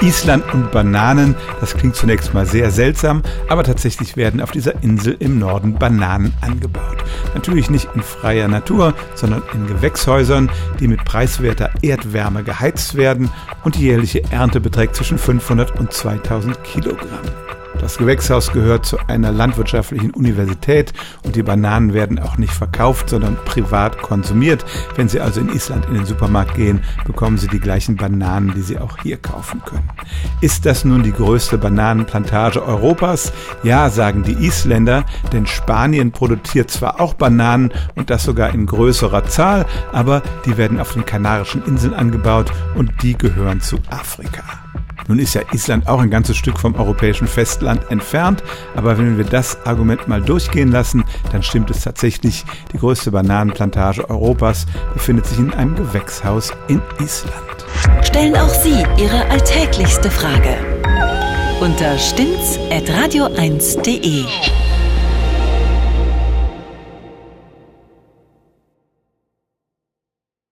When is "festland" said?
47.26-47.90